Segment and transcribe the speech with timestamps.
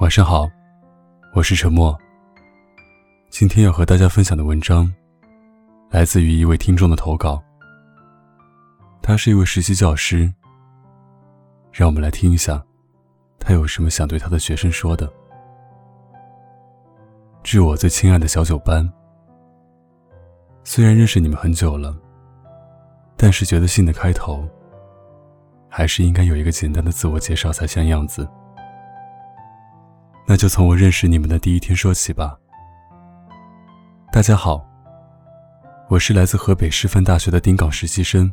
[0.00, 0.50] 晚上好，
[1.34, 1.96] 我是沉默。
[3.30, 4.92] 今天要和大家分享的文章，
[5.90, 7.40] 来自于一位听众的投稿。
[9.02, 10.32] 他是一位实习教师，
[11.70, 12.60] 让我们来听一下，
[13.38, 15.12] 他有什么想对他的学生说的。
[17.44, 18.90] 致我最亲爱的小九班，
[20.64, 21.94] 虽然认识你们很久了，
[23.16, 24.48] 但是觉得信的开头。
[25.68, 28.28] 还是应该有一个简单的自我介绍才像样子。
[30.26, 32.38] 那就从我认识你们的第一天说起吧。
[34.12, 34.64] 大家好，
[35.88, 38.32] 我是来自河北师范大学的丁岗实习生。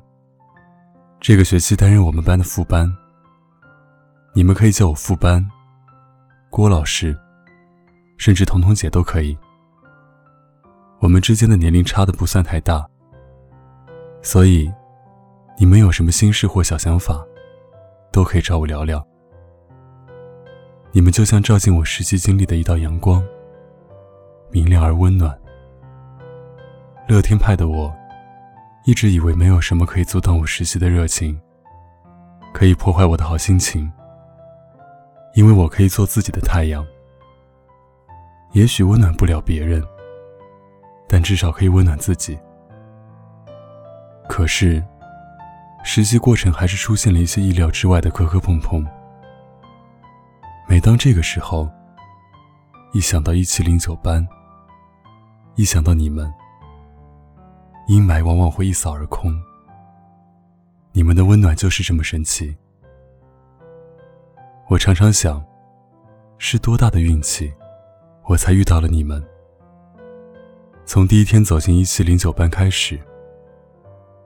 [1.19, 2.89] 这个学期担任我们班的副班。
[4.33, 5.43] 你们可以叫我副班，
[6.51, 7.17] 郭老师，
[8.17, 9.35] 甚至彤彤姐都可以。
[10.99, 12.87] 我们之间的年龄差的不算太大，
[14.21, 14.71] 所以
[15.57, 17.25] 你们有什么心事或小想法？
[18.11, 19.05] 都可以找我聊聊。
[20.91, 23.23] 你们就像照进我实习经历的一道阳光，
[24.51, 25.37] 明亮而温暖。
[27.07, 27.93] 乐天派的我，
[28.85, 31.39] 一直以为没有什么可以阻挡我实习的热情，
[32.53, 33.91] 可以破坏我的好心情，
[35.35, 36.85] 因为我可以做自己的太阳。
[38.53, 39.83] 也许温暖不了别人，
[41.07, 42.37] 但至少可以温暖自己。
[44.27, 44.83] 可是。
[45.81, 48.85] 实习过程还是出现了一些意料之外的磕磕碰碰。
[50.69, 51.67] 每当这个时候，
[52.93, 54.25] 一想到一七零九班，
[55.55, 56.31] 一想到你们，
[57.87, 59.33] 阴霾往往会一扫而空。
[60.91, 62.55] 你们的温暖就是这么神奇。
[64.67, 65.43] 我常常想，
[66.37, 67.51] 是多大的运气，
[68.25, 69.23] 我才遇到了你们。
[70.85, 72.99] 从第一天走进一七零九班开始。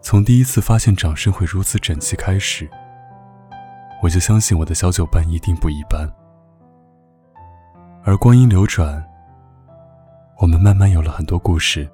[0.01, 2.69] 从第一次发现掌声会如此整齐开始，
[4.01, 6.05] 我就相信我的小九班一定不一般。
[8.05, 9.01] 而光阴流转，
[10.37, 11.89] 我们慢慢有了很多故事。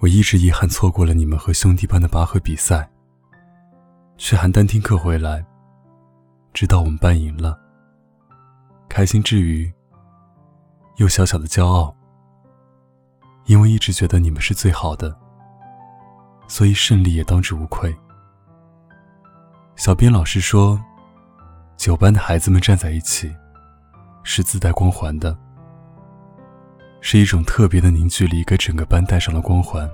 [0.00, 2.90] 我一直遗憾错过了你们和兄弟班的拔河比赛，
[4.16, 5.44] 去邯郸听课回来，
[6.52, 7.56] 直到我们班赢了。
[8.88, 9.72] 开心之余，
[10.96, 11.94] 又小小的骄傲，
[13.44, 15.16] 因为一直觉得你们是最好的。
[16.48, 17.96] 所以胜利也当之无愧。
[19.76, 20.78] 小编老师说，
[21.76, 23.32] 九班的孩子们站在一起，
[24.22, 25.36] 是自带光环的，
[27.00, 29.88] 是一种特别的凝聚力，给整个班带上了光环。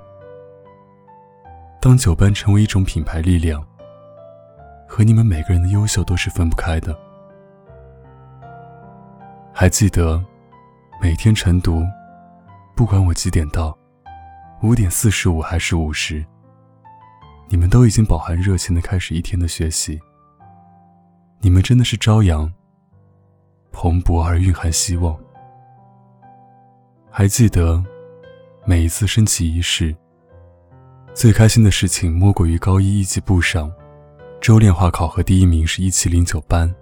[1.80, 3.64] 当九班成为一种品牌力量，
[4.86, 6.96] 和你们每个人的优秀都是分不开的。
[9.52, 10.22] 还记得，
[11.00, 11.82] 每天晨读，
[12.76, 13.76] 不管我几点到，
[14.62, 16.24] 五点四十五还是五十。
[17.48, 19.98] 你们都已经饱含热情的开始一天的学习。
[21.40, 22.52] 你们真的是朝阳，
[23.72, 25.16] 蓬勃而蕴含希望。
[27.10, 27.82] 还记得
[28.64, 29.94] 每一次升旗仪式，
[31.14, 33.72] 最开心的事情莫过于高一一级部上，
[34.40, 36.72] 周炼化考核第一名是一七零九班。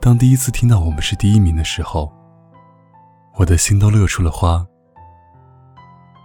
[0.00, 2.12] 当第一次听到我们是第一名的时候，
[3.34, 4.66] 我的心都乐出了花。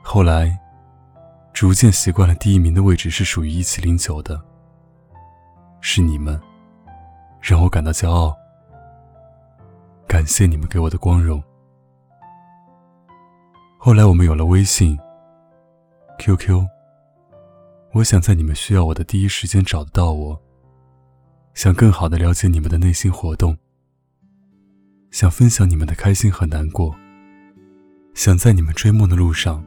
[0.03, 0.57] 后来。
[1.53, 4.41] 逐渐习惯了第一名的位置是属于一七零九的，
[5.81, 6.41] 是你们
[7.41, 8.33] 让我感到骄傲，
[10.11, 11.41] 感谢你们给我的光荣。
[13.77, 14.99] 后来我们有了微信、
[16.19, 16.67] QQ，
[17.93, 20.37] 我想在你们需要我的第一时间找得到我，
[21.53, 23.57] 想更好的了解你们的内心活动，
[25.11, 26.93] 想分享你们的开心和难过，
[28.13, 29.63] 想在你们追梦的路上。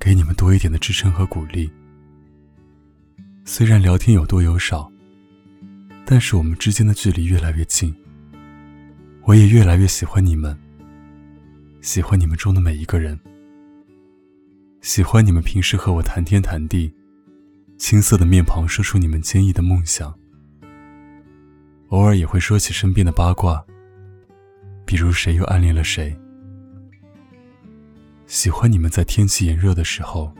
[0.00, 1.70] 给你们多一点的支撑和鼓励。
[3.44, 4.90] 虽然聊天有多有少，
[6.04, 7.94] 但是我们之间的距离越来越近。
[9.24, 10.56] 我也越来越喜欢你们，
[11.82, 13.18] 喜欢你们中的每一个人，
[14.80, 16.92] 喜欢你们平时和我谈天谈地，
[17.76, 20.12] 青涩的面庞说出你们坚毅的梦想。
[21.88, 23.64] 偶尔也会说起身边的八卦，
[24.86, 26.16] 比如谁又暗恋了谁。
[28.26, 30.32] 喜欢你们在天气炎热的时候，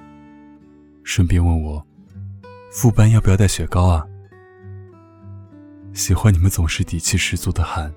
[1.04, 1.86] 顺便问我，
[2.72, 4.06] 副班要不要带雪糕啊？
[5.92, 7.92] 喜欢你们总是底气十足的喊，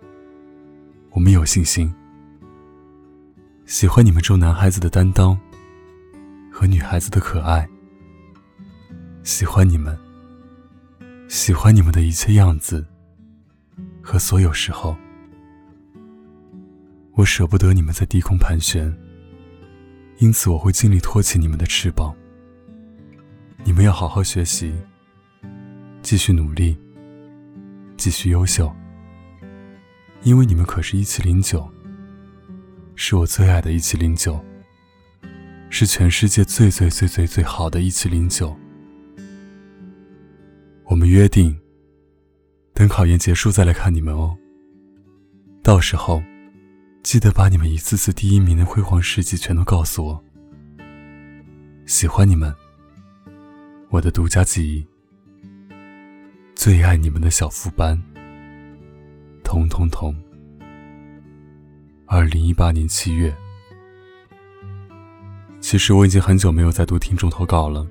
[1.14, 1.94] 我们有信心。
[3.66, 5.40] 喜欢你们中男孩子的担当
[6.52, 7.70] 和女孩子的可爱。
[9.24, 9.98] 喜欢你们，
[11.30, 12.84] 喜欢你们的一切样子
[14.02, 14.98] 和所有时候。
[17.14, 18.92] 我舍不得你们在低空盘旋。
[20.18, 22.14] 因此，我会尽力托起你们的翅膀。
[23.64, 24.74] 你们要好好学习，
[26.02, 26.76] 继续努力，
[27.98, 28.74] 继续优秀。
[30.24, 31.70] 因为你们可是一七零九，
[32.96, 34.44] 是我最爱的一七零九，
[35.70, 38.56] 是全世界最最最最最好的一七零九。
[40.86, 41.60] 我们约定，
[42.74, 44.38] 等考研结束再来看你们哦。
[45.62, 46.24] 到时候，
[47.04, 50.24] 记得把你们一次次第一名的辉煌事迹全都告诉我。
[51.86, 52.54] 喜欢你们，
[53.90, 54.88] 我的独家记忆，
[56.56, 58.02] 最爱你们的小副班。
[59.44, 60.16] 同同同。
[62.06, 63.36] 二零一八年七月，
[65.60, 67.86] 其实我已经很久没有再读听众投稿了。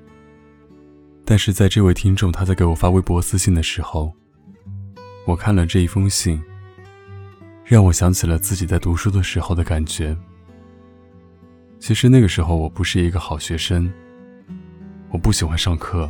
[1.25, 4.13] 但是在这位听众他在给我发微博私信的时候，
[5.25, 6.41] 我看了这一封信，
[7.63, 10.15] 让我想起了自己在读书的时候的感觉。
[11.79, 13.91] 其实那个时候我不是一个好学生，
[15.11, 16.09] 我不喜欢上课，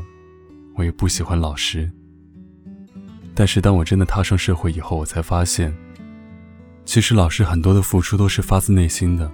[0.76, 1.92] 我也不喜欢老师。
[3.36, 5.76] 但是当我真的踏上社会以后，我才发现，
[6.86, 9.32] 其实老师很多的付出都是发自内心的。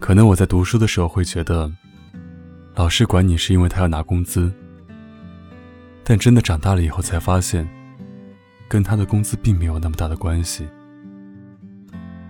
[0.00, 1.72] 可能我在读书的时候会觉得，
[2.74, 4.52] 老师管你是因为他要拿工资，
[6.02, 7.68] 但真的长大了以后才发现，
[8.68, 10.66] 跟他的工资并没有那么大的关系。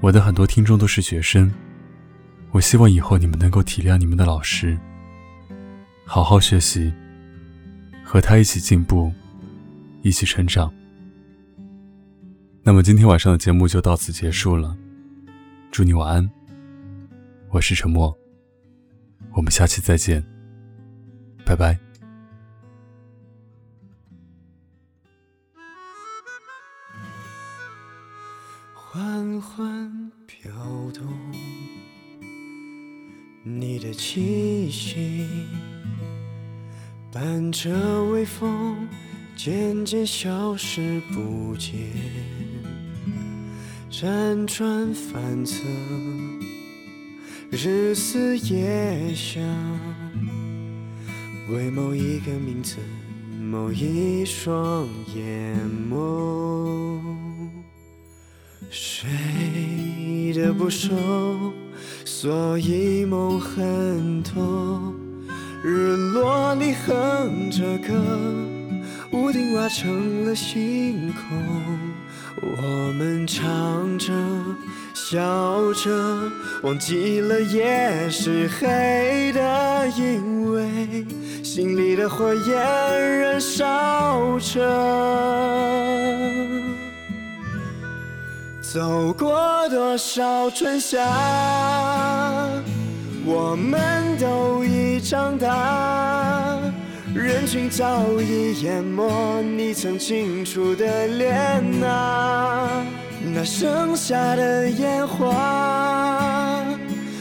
[0.00, 1.50] 我的很多听众都是学生，
[2.50, 4.78] 我希望以后你们能够体谅你们的老师，
[6.04, 6.92] 好好学习，
[8.04, 9.10] 和他一起进步。
[10.02, 10.72] 一起成长。
[12.62, 14.76] 那么今天晚上的节目就到此结束了，
[15.70, 16.30] 祝你晚安。
[17.50, 18.16] 我是沉默，
[19.32, 20.24] 我们下期再见，
[21.44, 21.78] 拜拜。
[28.74, 30.52] 缓缓飘
[30.92, 31.04] 动，
[33.42, 35.26] 你的气息
[37.10, 38.88] 伴着微风。
[39.44, 41.72] 渐渐消失不见，
[43.90, 45.64] 辗转反侧，
[47.50, 49.42] 日思夜想，
[51.50, 52.76] 为某一个名字，
[53.40, 55.58] 某一双眼
[55.90, 57.00] 眸。
[58.70, 59.10] 睡
[60.34, 60.88] 得不熟，
[62.04, 64.94] 所以梦很多。
[65.64, 68.61] 日落里哼着歌。
[69.12, 71.38] 屋顶挖成了星空，
[72.40, 74.10] 我们唱着
[74.94, 75.90] 笑着，
[76.62, 81.06] 忘记了夜是黑的，因为
[81.44, 84.60] 心里的火焰燃烧着。
[88.62, 91.06] 走过多少春夏，
[93.26, 96.51] 我们都已长大。
[97.22, 101.32] 人群早已淹没你曾清楚的脸
[101.84, 102.84] 啊，
[103.32, 106.64] 那剩下的烟花，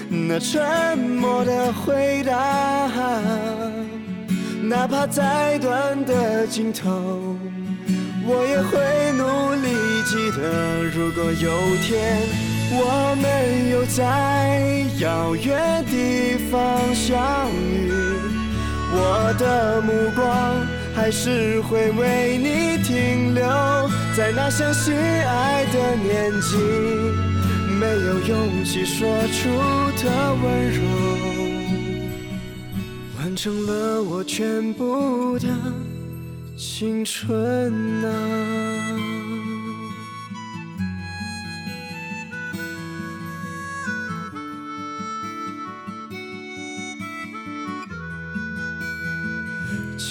[0.09, 2.89] 那沉默的回答，
[4.63, 7.37] 哪怕再短的镜头，
[8.25, 8.79] 我也会
[9.11, 10.81] 努力记得。
[10.95, 12.17] 如果有天
[12.73, 17.30] 我们又在遥远地方相。
[18.93, 23.43] 我的目光还是会为你停留
[24.15, 26.57] 在那相信爱的年纪，
[27.79, 29.49] 没有勇气说出
[30.03, 30.81] 的温柔，
[33.17, 35.47] 完成了我全部的
[36.57, 37.73] 青春
[38.03, 38.40] 啊。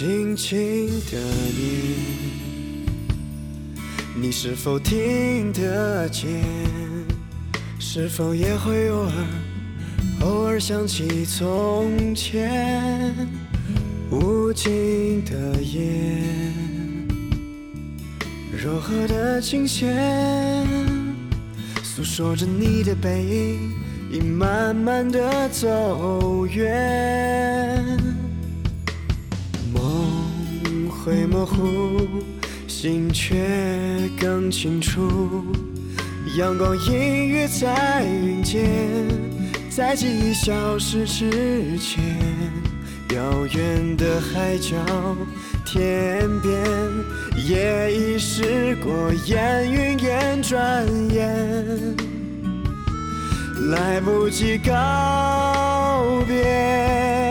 [0.01, 1.19] 静静的
[1.59, 1.95] 你，
[4.17, 6.43] 你是否听得见？
[7.79, 9.13] 是否也会偶尔
[10.23, 13.15] 偶尔想起从前？
[14.11, 15.83] 无尽的夜，
[18.57, 20.67] 柔和的琴弦，
[21.83, 23.71] 诉说着你的背影
[24.11, 27.50] 已慢慢的走远。
[31.05, 32.09] 会模糊，
[32.67, 33.37] 心却
[34.21, 35.45] 更清楚。
[36.37, 38.69] 阳光隐约在云间，
[39.71, 42.05] 在记忆消失之前，
[43.15, 44.77] 遥远的海角
[45.65, 46.55] 天边，
[47.49, 51.97] 也已驶过烟云烟，转眼
[53.71, 57.30] 来不及告别。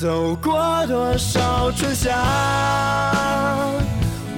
[0.00, 2.14] 走过多少春夏，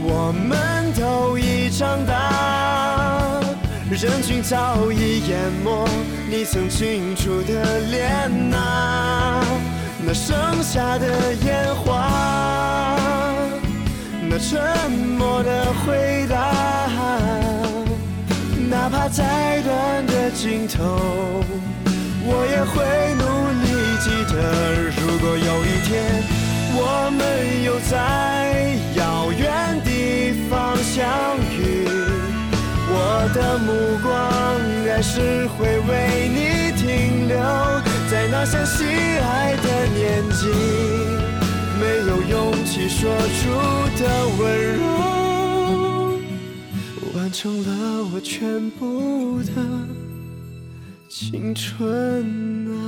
[0.03, 3.43] 我们都已长大。
[3.91, 5.87] 人群早已淹没
[6.31, 9.45] 你曾清楚的脸呐，
[10.03, 12.97] 那剩下的烟花，
[14.31, 16.55] 那沉默的回答，
[18.71, 21.45] 哪怕再短的镜头，
[22.25, 23.25] 我也会努
[23.63, 23.70] 力
[24.01, 24.35] 记得。
[25.01, 26.25] 如果有一天
[26.73, 27.21] 我们
[27.63, 27.93] 又在
[28.97, 31.85] 遥远地方相遇，
[32.93, 32.95] 我
[33.35, 33.69] 的目
[34.03, 34.11] 光
[34.89, 35.91] 还是会为
[36.29, 37.37] 你停留
[38.11, 40.49] 在那相信爱的年纪，
[41.79, 42.99] 没有勇气说
[43.37, 43.41] 出
[44.03, 44.03] 的
[44.39, 44.41] 温
[44.79, 44.83] 柔，
[47.15, 47.69] 完成了
[48.15, 49.53] 我全部的
[51.09, 51.69] 青春
[52.75, 52.80] 啊。